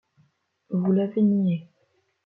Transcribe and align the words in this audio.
Vous 0.71 0.91
l’avez 0.93 1.21
nié. 1.21 1.69